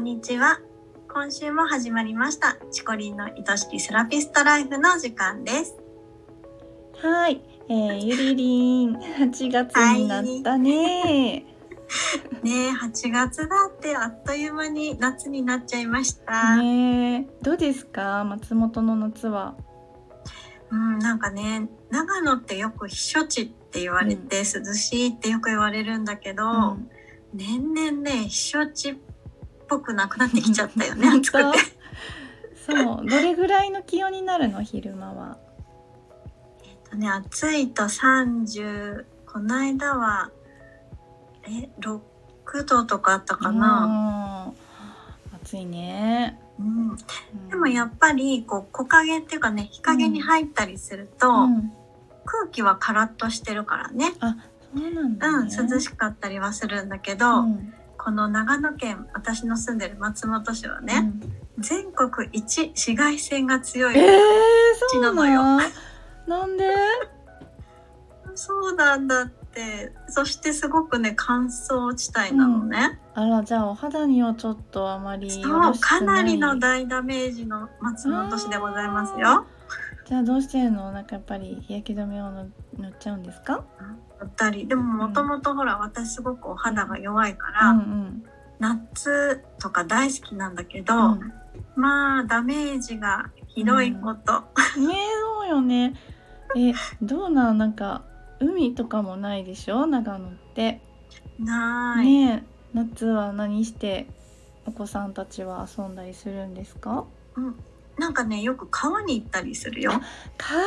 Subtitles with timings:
[0.00, 0.58] んにちは。
[1.12, 2.56] 今週も始まりました。
[2.72, 5.76] チコリンの愛しきセラピストライフの時間です。
[7.02, 11.44] はい、えー、ゆりりん、8月になったね。
[11.44, 11.44] ね
[12.44, 16.56] え、8月だってあっという間に夏になっちゃいました。
[16.56, 19.54] ねえどうですか、松本の夏は。
[20.70, 26.90] うん、なんかね、長野ってよく避暑地って言われて、涼しいってよく言われるんだけど、うん
[27.32, 28.94] 年々ね、避暑地っ
[29.70, 31.58] ぽくなくなってきちゃったよね、 暑くて。
[32.66, 35.38] そう、どれぐらいの気温になるの、昼間は？
[36.94, 40.30] ね、暑いと30、この間は、
[41.44, 42.00] え、6
[42.66, 44.52] 度とかあったかな？
[45.32, 45.36] うん。
[45.42, 46.38] 暑いね。
[46.58, 46.96] うん、うん
[47.48, 51.72] でもやっぱりこう木陰っていうかね日陰に入ったりすると、うん、
[52.26, 54.36] 空気はカラッとしてるからね、あ、
[54.74, 55.28] そうなんうだ。
[55.62, 61.12] 涼しかったりはするんだけど、うんこの長野県私の住んでる松本市はね、
[61.56, 61.62] うん。
[61.62, 64.08] 全国一紫外線が強い、えー、
[64.88, 65.42] そうなのよ
[66.26, 66.64] なんで？
[68.34, 75.74] そうなんだ ってそしてすごくね乾燥地帯なのね、あら、じゃあ、お肌にはちょっとあまりよそう。
[75.80, 79.46] かなりの大ダメージの松本市でございますよ。
[80.06, 80.90] じゃあどうしてるの？
[80.92, 83.64] なんかやっぱり日焼け止めを塗塗っちゃうんですか？
[84.18, 84.66] だったり。
[84.66, 88.24] でももともとほら私すごくお肌が弱いから、うん
[88.58, 91.32] 夏とか大好きなんだけど、うん、うん、
[91.76, 94.40] まあダメージがひどいこと、
[94.78, 94.94] ね
[95.38, 95.94] そうよね。
[96.56, 98.02] えどうなんなんか
[98.40, 99.86] 海とかもないでしょ？
[99.86, 100.80] 長野って。
[101.38, 104.06] ない、ね夏は何して
[104.66, 107.04] お子さんたちは遊んだりするんですか？
[107.98, 109.92] なんかねよく川に行ったりするよ。
[110.38, 110.62] 川？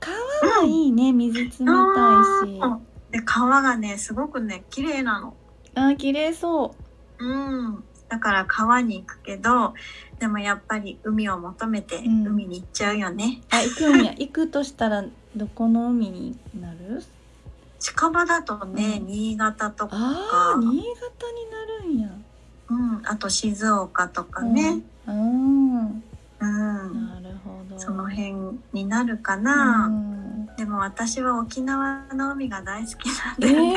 [0.00, 0.16] 川
[0.62, 2.58] はいいね、水冷たいし。
[2.60, 5.34] うんで川がねすごくね綺麗なの。
[5.76, 6.74] あ綺麗そ
[7.18, 7.24] う。
[7.24, 7.84] うん。
[8.08, 9.72] だから川に行くけど
[10.18, 12.26] でもやっぱり海を求めてうん。
[12.26, 14.12] 海に行っちゃうよね、あ行くんや。
[14.12, 15.04] 行くとしたら
[15.36, 17.02] どこの海になる？
[17.80, 19.06] 近場だとね、うん。
[19.06, 22.08] 新潟とか、あー新潟になるんや。
[22.70, 26.02] うん、あと静岡とかね、うん、うん。
[26.40, 27.78] なるほど。
[27.78, 28.36] その辺
[28.72, 30.46] になるかな、うん。
[30.56, 33.74] でも私は沖縄の海が大好きなんえだよね。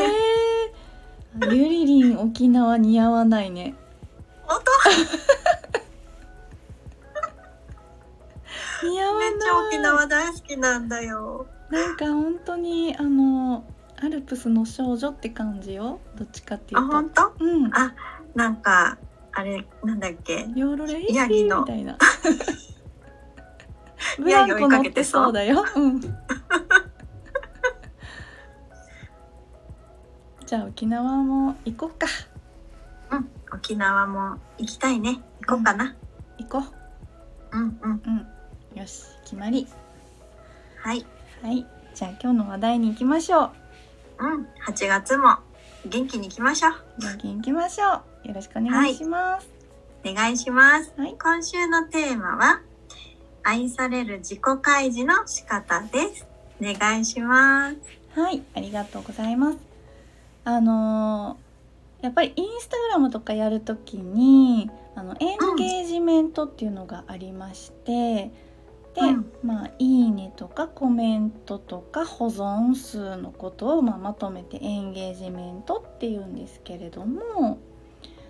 [1.39, 3.75] ー、ゆりりん沖縄似合わないね。
[4.43, 5.26] 本当？
[9.37, 11.47] めっちゃ沖縄大好きなんだよ。
[11.69, 13.63] なんか本当にあの
[14.01, 15.99] アルプスの少女って感じよ。
[16.15, 16.91] どっちかっていあ、うと。
[16.91, 17.33] 本当？
[17.39, 17.75] うん。
[17.75, 17.93] あ、
[18.35, 18.97] なんか
[19.33, 20.47] あれなんだっけ？
[20.55, 21.61] ヨーロレイヤギの。
[21.61, 21.97] みたいな。
[24.19, 25.65] ブランコ乗ってそうだよ。
[25.75, 25.99] うん。
[30.45, 32.07] じゃあ沖縄も行こうか。
[33.11, 35.19] うん、沖縄も行きたいね。
[35.45, 35.95] 行こうかな。
[36.37, 36.63] 行こ
[37.51, 37.57] う。
[37.57, 37.91] んうん。
[37.91, 38.27] ううん
[38.77, 39.67] よし決まり
[40.77, 41.03] はい。
[41.41, 41.65] はい
[41.95, 43.51] じゃあ今日の話題に行きましょう
[44.19, 44.47] うん。
[44.67, 45.37] 8月も
[45.87, 46.73] 元気に行きましょう。
[46.99, 49.49] 元気に行きましょうよろしくお願いします
[50.05, 50.93] お願いします。
[50.95, 52.61] はい今週のテーマは
[53.43, 56.27] 愛される自己開示の仕方です。
[56.61, 57.77] お願いします。
[58.19, 59.57] はい、ありがとうございます。
[60.43, 61.47] あのー
[62.01, 68.31] やっぱりインスタグラムとかやるときにあのエンゲージメントっていうのがありまして、で、
[68.97, 69.31] うん。
[69.43, 77.59] まあ「いいね」とかコメントとか保存数のことを、まあ、まとめてエンゲージメントっていうんですけれども、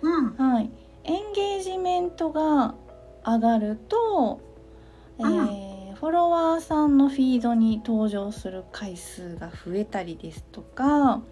[0.02, 0.34] うん。
[0.34, 0.70] はい、
[1.04, 2.74] エンゲージメントが
[3.24, 4.40] 上がると、
[5.18, 11.22] えーフォロワーさんのフィードに登場する回数が増えたりですとか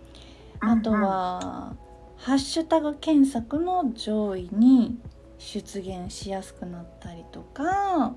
[0.58, 1.76] あとは、
[2.16, 4.98] ハッシュタグ検索の上位に
[5.38, 8.14] 出現しやすくなったりとか、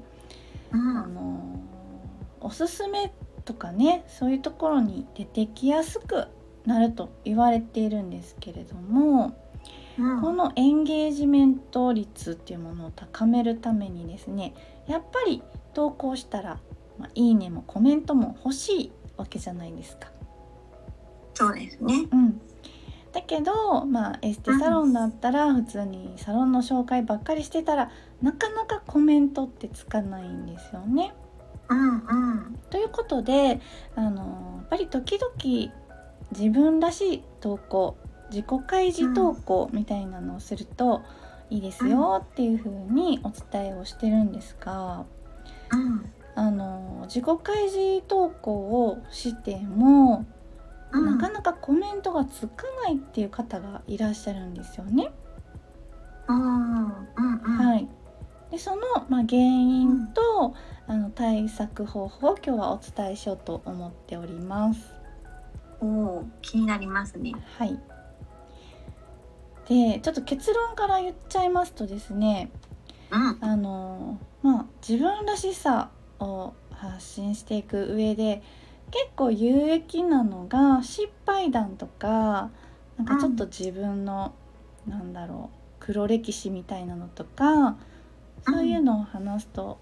[0.72, 1.60] うん、あの
[2.42, 3.12] おすすめ
[3.46, 6.28] とかねそういうところに出てきやすく
[6.66, 9.38] なると言われているんですけれども。
[9.98, 14.54] うん、このエンゲージメント率っていうものを高めるためにですね
[14.88, 15.44] やっぱり
[15.74, 16.62] 投稿したら、
[16.98, 20.10] まあ、いいねもコメントも欲しいわけじゃないですか。
[21.34, 22.08] そうですね。
[22.12, 22.42] うん、
[23.12, 31.14] だけど、まあ、エステサロンだったら普通にサロンの紹介ばっかりしてたらなかなかコメントってつかないんですよね。
[31.70, 32.60] うんうん。
[32.70, 33.60] ということで
[33.96, 35.74] あのやっぱり時々
[36.32, 37.98] 自分らしい投稿
[38.30, 41.02] 自己開示投稿みたいなのをすると
[41.50, 45.06] いいですよっていう風にお伝えをしてるんですが
[45.72, 46.06] うん
[46.36, 48.54] あの自己開示投稿
[48.86, 50.26] をしても
[50.92, 55.12] うんなかなかコメントがつかないっていう方がいらっしゃるんですよね。
[56.28, 57.88] うんうんうんはい、
[58.52, 60.56] でその、まあ、原因と、
[60.88, 65.00] あの対策方法を今日はお伝えしようと思っております。
[65.82, 67.34] おお気になりますね。
[67.58, 67.80] はい、
[69.68, 72.50] でちょっと結論から言っちゃいますとですね
[73.12, 78.42] うんあのまあ自分らしさを発信していく上で
[78.90, 82.50] 結構有益なのが失敗談とか
[82.98, 84.34] なんかちょっと自分の、
[84.86, 87.78] なんだろう黒歴史みたいなのとか
[88.46, 89.78] そういうのを話すと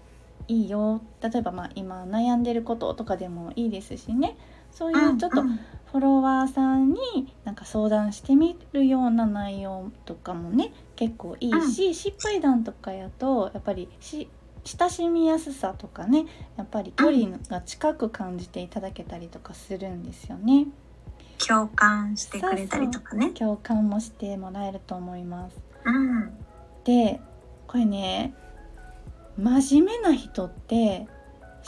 [0.46, 4.36] いいよ例えばまあ今悩んでることとかでもいいですしね
[4.70, 5.58] そういうちょっとうん
[5.90, 14.28] フォロワーさんになんか相談してみるような内容とかもね結構いいし、失敗談とかやとやっぱりし
[14.64, 16.26] 親しみやすさとかね
[16.58, 20.66] やっぱり距離が近く感じていただけたりとかするんですよね。
[21.38, 23.30] 共感してくれたりとかね。
[23.30, 25.56] 共感もしてもらえると思います。
[25.84, 26.32] うん
[26.84, 27.20] で
[27.66, 28.34] これね
[29.38, 31.06] 真面目な人って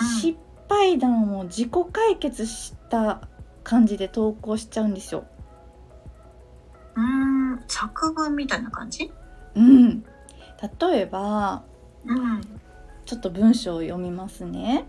[0.00, 0.38] うん失
[0.68, 3.28] 敗談を自己解決した
[3.62, 5.24] 感じで投稿しちゃうんですよ。
[6.96, 9.12] うん作文みたいな感じ？
[9.54, 10.02] うん、
[10.80, 11.62] 例えば
[12.04, 12.40] うん
[13.06, 14.86] ちょっと文章を読みますね。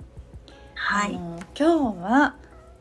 [0.76, 1.16] はい。
[1.16, 2.36] あの今日は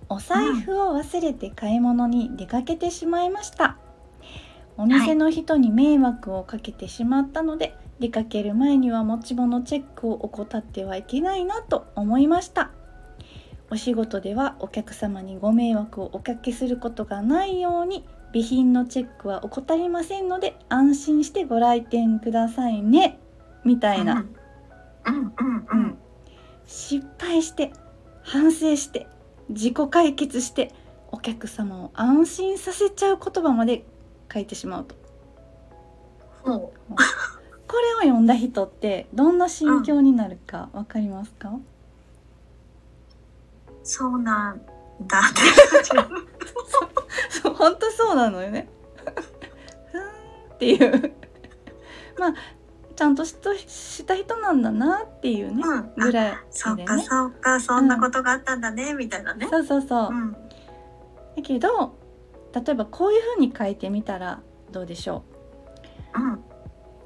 [0.08, 3.76] お財布を忘れて買い物に出かけてしまいました。
[4.76, 12.70] お店の人に迷惑をかけてしまったので、出かける前には持ち物チェックを怠ってはいけないなと思いました。
[13.70, 23.20] お仕事ではお客様にご迷惑をおかけすることがないように備品のチェックは怠りませんので安心してご来店くださいね。
[23.64, 24.26] みたいな、
[25.06, 25.14] うん。
[25.14, 25.16] うん。
[25.16, 25.26] うん。
[25.26, 25.80] ううん。
[25.82, 25.98] ん。
[26.66, 27.72] 失敗して
[28.22, 29.06] 反省して
[29.50, 30.72] 自己解決して
[31.12, 33.84] お客様を安心させちゃう言葉まで
[34.32, 34.94] 書いてしまうと。
[36.42, 36.94] ほう。
[37.70, 41.52] これを読んだ人ってどんな心境になるかわかりますか、
[43.84, 44.60] そうなん
[45.06, 45.22] だ。
[47.30, 48.68] そう本当そうなのよね。
[49.92, 50.02] ふーん
[50.54, 51.14] っていう。
[52.18, 52.34] まあ
[52.96, 55.92] ちゃんとしとした人なんだなっていうね、うん。
[55.94, 57.60] ぐらいそうかそうか。
[57.60, 58.94] そんなことがあったんだね。
[58.94, 59.46] みたいなね。
[59.48, 60.32] そうそうそう、うん。
[60.32, 60.38] だ
[61.40, 61.94] けど
[62.52, 64.40] 例えばこういうふうに書いてみたら
[64.72, 65.22] どうでしょ
[66.16, 66.20] う？
[66.20, 66.44] うん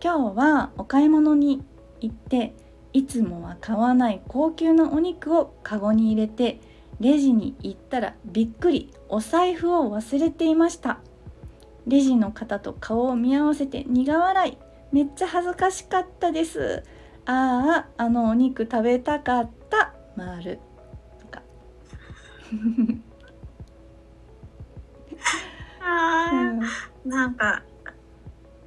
[0.04, 1.64] 今日はお買い物に
[2.02, 2.54] 行って
[2.92, 6.60] いつもは買わない高級なお肉をカゴに入れて
[7.00, 10.98] レジに行ったらびっくりお財布を忘れていました。
[11.86, 14.58] レジの方と顔を見合わせて苦笑い
[14.92, 16.82] めっちゃ恥ずかしかったです。
[17.24, 20.58] あああのお肉食べたかった丸。
[21.18, 21.42] とか、
[25.80, 27.62] あーなんか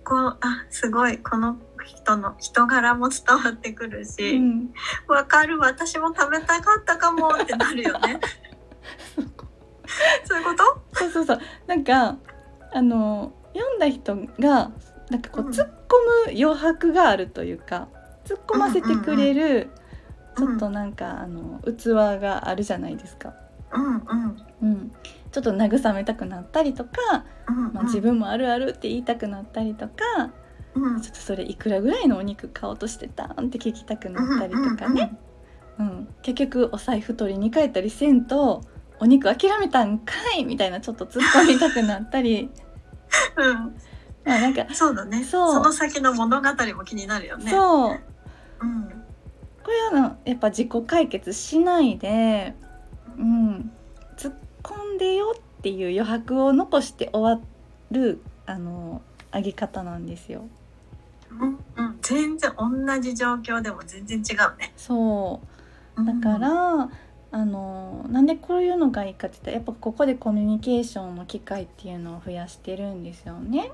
[0.08, 1.18] こうあすごい。
[1.18, 4.70] この人の人柄も伝わってくるうしん、
[5.08, 5.60] わ、かる。
[5.60, 8.20] 私も食べたかったかもってなるよね。
[10.24, 10.98] そういうこと？
[10.98, 11.40] そうそうそう。
[11.68, 12.16] なんか
[12.74, 14.72] あの読んだ人が
[15.10, 15.52] なんかこううん。
[15.52, 17.90] 突っ込む余白があるというか
[18.26, 19.70] 突っ込ませてくれる
[20.38, 23.34] ちうんょっとなんかあの器があるじゃないですか。
[23.74, 24.38] うんうん。
[24.62, 24.92] うん、
[25.38, 29.94] ちょっと慰めたくなったりとか、うんまあ、自分もあるあるって言いたくなったりとか、
[30.74, 31.02] うん。
[31.02, 35.18] ちょっとそれいくらぐらいのお肉買おうとしてたんって聞きたくなったりとかね、
[35.80, 38.64] うん結局お財布取りに帰ったりせんと
[39.00, 42.50] お肉諦めたんかいみたいなちょっと突っ込みたくなったり。
[43.38, 43.50] うん。
[43.50, 43.76] うん
[44.26, 45.24] まあなんか、そうだね。
[45.24, 45.54] そう。
[45.54, 47.50] その先の物語も気になるよね。
[47.50, 48.00] そう。
[48.62, 48.90] うん。
[49.64, 52.54] これはあのやっぱ自己解決しないで、
[53.18, 53.72] うん、
[54.18, 54.47] 突っ込
[54.98, 57.46] んでよっていう余白を残して終わ
[57.92, 59.02] るあの
[59.34, 60.46] 上げ方なんですよ。
[61.32, 65.42] うんうん全然同じ状況でも全然違うねそ
[65.98, 66.90] うだから、
[67.32, 73.72] あのなんでこういうのがいいかって言ったらやっぱここでコミュニケーションの機会っていうのを増やしてるんですよね。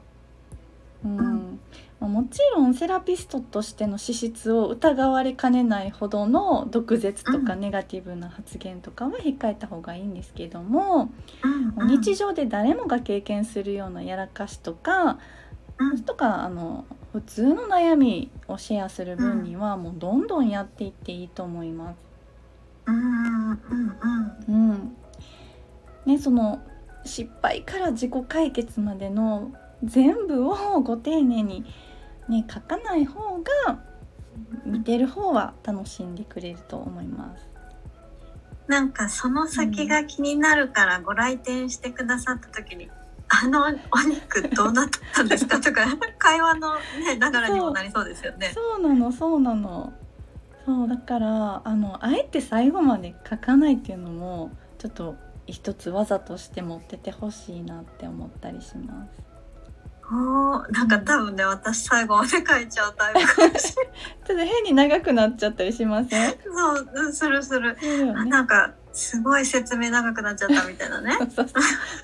[1.03, 1.59] うん。
[1.99, 7.59] もちろんセラピストとしての資質を疑われかねないほどの毒舌とかうん。
[7.61, 11.09] ネガティブな発言とかは控えた方がいいんですけども、
[11.43, 11.47] う
[11.81, 11.87] んうん。
[11.87, 15.19] 日常で誰もが経験するようなやらかしとか
[15.77, 16.01] うん。
[16.01, 21.97] とかあの普通の悩みをシェアする分にはもうどんどんやっていっていいと思います。
[22.87, 23.57] うんうん
[24.47, 24.71] うん。
[24.71, 24.95] うん。
[26.05, 26.61] ね、その
[27.05, 29.53] 失敗から自己解決までの
[29.83, 31.65] 全部をご丁寧に、
[32.29, 33.79] ね、書かない方が
[34.65, 37.49] 見てる方は楽しんでくれると思います。
[38.67, 42.89] なんかその先が気になるからご来店してくださった時に、
[43.27, 45.85] あのお肉どうなったんですかとか
[46.17, 46.75] 会話の
[47.05, 48.51] ねながらにもなりそうですよね。
[48.53, 49.93] そうなのそうなの
[50.65, 59.32] そうだからあのあえて最後まで書かないっていうのもちょっと一つ技として持っててほしいなって思ったりします。
[60.11, 63.93] おーなんか多分ね私最後まで書いちゃうタイプかもしれない。
[64.27, 66.31] ちょっと変に長くなっちゃったりしません？
[66.31, 66.35] そ
[66.81, 67.75] ううんするする。
[67.81, 68.13] ね。
[68.25, 71.17] なんかすごい説明長くなっちゃったみたいなね。
[71.19, 71.45] そうそう。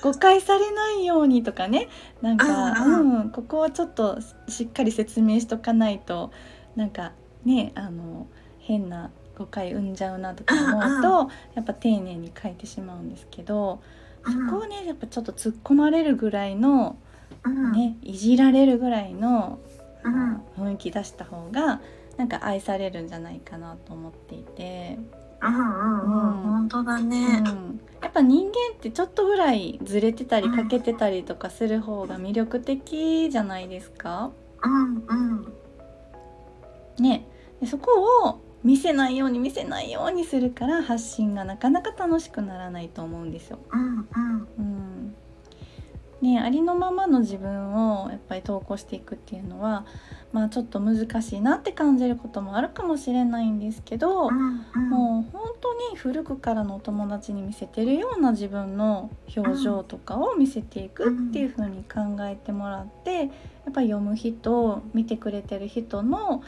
[0.02, 1.88] 誤解されないようにとかね。
[2.22, 3.30] なんか、うんうん。
[3.30, 6.32] ここはちょっとしっかり説明しとかないと
[6.76, 7.12] なんか
[7.46, 8.28] ねあの
[8.60, 13.82] 変な誤解生んじゃうなとか思うと、やっぱ丁寧に書いてしまうんですけど、
[14.26, 17.09] そこをねやっぱちょっと突っ込まれるぐらいの、うん
[17.74, 19.60] ねいじられるぐらいの、
[20.04, 20.42] うん。
[20.58, 21.82] 雰囲気出した方が
[22.18, 24.98] なんか愛されるんじゃないかなと思っていて。
[25.42, 26.44] うんうんうん。
[26.44, 27.40] 本当だうね。
[27.40, 34.32] ん、やっぱ人間ってちょっとぐらいずれてたり欠けてたりとかする方が魅力的じゃないですか？
[34.64, 35.54] うんうん。
[36.98, 37.26] ね、
[37.62, 43.60] でそこを見せないように見せないようにするから発信がなかなか楽しくならないと思うんですよ。
[43.72, 44.48] うんうん。
[44.58, 45.16] うん
[46.22, 49.86] ね、ありのままの自分をやっぱり投稿していくっていうのは、
[50.34, 63.30] まあ、ちょっと難しいなって感じることもあるかもしれないんですけど、うんうんもう本当に古くからのお友達に見せてるような自分の表情とかを見せていくっていう風に考えてもらってやっ
[63.74, 66.44] ぱり読む人見てくれてる人の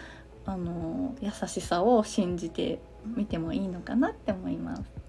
[0.45, 5.00] あの優しさを信じてみてもいいのかなって思います。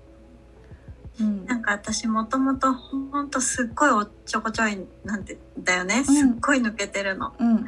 [1.21, 1.47] うん。
[1.47, 6.04] なんか私もともとほんとすっごいおっちょこちょいなんてだよね。
[6.04, 7.35] すっごい抜けてるの。
[7.38, 7.66] うん。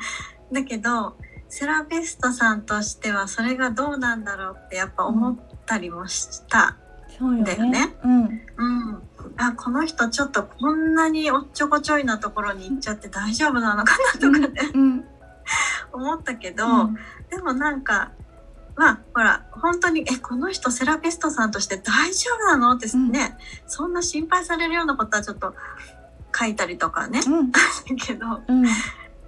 [0.53, 1.17] だけど
[1.49, 5.37] セラピストさんとしてはそれがどうなんだろうってやっぱ思っ
[5.67, 6.77] たりもした。
[7.19, 7.45] そうよね。
[7.45, 7.95] だよね。
[8.03, 8.23] うん。
[8.23, 9.03] うん、
[9.37, 15.05] あこの人ちょっとこんなにおっちょこちょいなところに行っちゃって大丈夫なのかなとかね、うん。
[15.93, 16.97] 思ったけど、うん。
[17.31, 18.13] でもなんか
[18.77, 25.55] まあほら本当に「えこの人セラピストさんとして大丈夫なの?」ってね、そんな心配されるようなことはちょっと
[26.37, 27.53] 書いたりとかね、うん。
[27.97, 28.65] けどうん。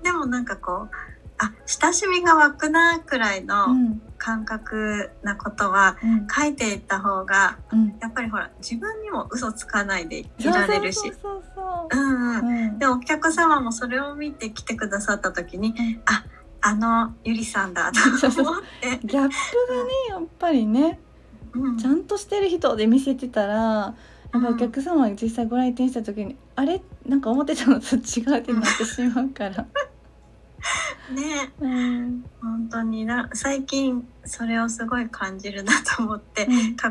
[0.03, 0.95] でもなんかこう
[1.39, 4.01] あ親しみが湧くなくらいうのん。
[4.19, 6.27] 感覚なことはうん。
[6.29, 7.97] 書いていった方がうん。
[8.01, 10.99] やっぱりほら自分にも嘘つかないでいられるし。
[11.01, 12.39] そうそうそううんう。
[12.39, 12.51] んそう。
[12.51, 12.79] うん。
[12.79, 16.03] でお客様もそれを見て来てくださった時に、ん。
[16.07, 16.25] あ
[16.69, 18.45] あのゆりさんだそうそう。
[18.45, 19.31] と思って、ギャップがね
[20.11, 20.99] やっぱりね
[21.53, 21.79] うん。
[21.79, 23.95] ちゃんとしてる人で見せてたらや
[24.39, 26.83] っぱお客様が実際ご来店した時に、あれ？
[27.07, 29.67] なんか思ってたのと違うってなってしまうから。
[31.15, 31.53] ね。
[31.61, 32.25] うん。
[32.43, 36.49] 本当にな最近それをすごい感じるなと思って、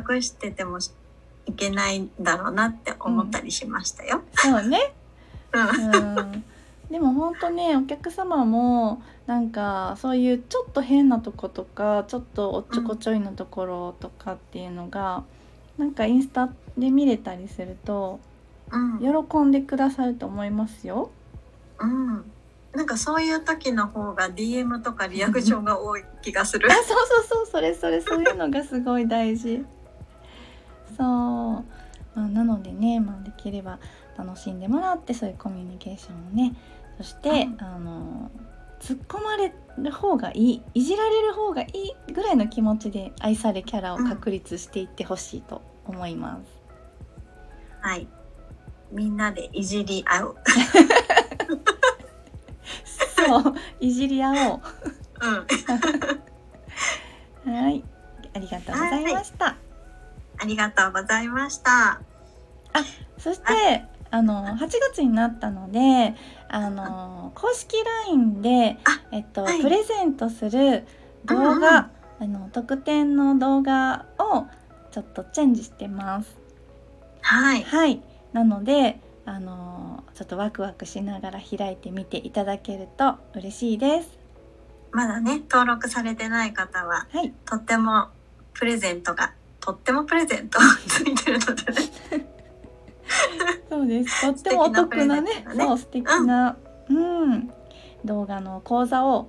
[0.09, 0.79] 隠してても
[1.45, 4.23] いけないんだろうなって思ったりしましたよ。
[4.35, 4.93] そうね、
[5.51, 6.17] うん。
[6.17, 6.43] うん、
[6.89, 15.23] でも本当ねお客様もなんかそういうちょっと変なとことかちょっとおっちょこちょいのところとかっていうのが、
[15.77, 18.19] なんかインスタで見れたりすると
[18.71, 18.99] うん。
[18.99, 21.11] 喜んでくださると思いますよ。
[21.79, 22.31] うん。
[22.73, 26.67] なんかそういう時の方が DM とかリアクションが多い気がする。
[26.71, 26.75] あ。
[26.75, 29.63] そうそうそうそれそれそういうのがすごい大事。
[30.97, 31.63] そう、ま
[32.15, 33.79] あ、なのでね、まあ、できれば
[34.17, 36.55] 楽しんでもらってそういうコミュニケーションをね
[36.97, 38.31] そして、うんあの
[38.79, 46.41] 突っ込まれる方がいいいじられる方がいいぐらいの気持ちで愛されキャラを確立していってほしいと思います。
[47.81, 48.07] はい。
[48.91, 50.35] みんなでいじり合う。
[53.15, 54.61] そういじり合おう
[57.45, 57.53] うん。
[57.63, 57.83] はい
[58.35, 59.55] ありがとうございました。
[60.37, 62.01] ありがとうございました。
[63.17, 64.57] そしてあの8
[64.91, 66.15] 月になったので
[66.47, 67.75] あの公式
[68.07, 68.77] LINE で、
[69.11, 70.85] えっとはいプレゼントする
[71.25, 74.45] 動画、あの特典の動画を
[74.91, 76.37] ちょっとチェンジしてます。
[77.21, 77.63] はい。
[77.63, 84.25] はいなのであのちょっとワクワクしながら開いてみていただけると嬉しいです。
[84.91, 88.07] まだね、登録されてない方は、はいとっても
[88.53, 90.57] プレゼントが、とってもプレゼント
[90.87, 92.24] ついてるのでね。
[93.69, 94.21] そうです。
[94.21, 96.57] とってもお得なねねそう素敵な、
[96.89, 97.51] うん、
[98.03, 99.27] 動画の講座を、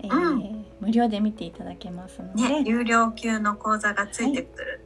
[0.00, 4.80] えーう無料で見ていただけますので、ね、有料級の講座がついてくる。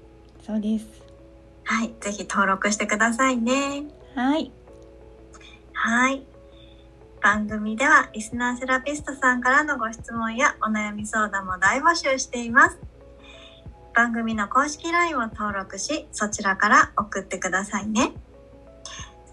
[0.47, 0.87] そうです。
[1.65, 1.93] はい。
[2.01, 3.85] ぜひ登録してくださいね。
[4.15, 4.53] はい、
[5.73, 6.23] はい。
[7.23, 12.79] 番組ではリスナーセラピストさんからのご質問やお悩み相談も大募集しています。
[13.95, 18.13] 番組の公式 LINE を登録し、そちらから送ってくださいね。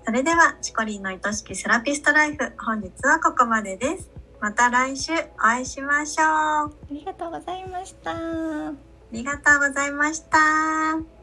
[0.08, 4.10] それではチコリンの愛しきセラピストライフ本日はここまでです。
[4.40, 6.28] また来週お会いしましょう。
[6.28, 8.12] ありがとうございました。
[8.16, 8.72] あ
[9.12, 11.17] りがとうございました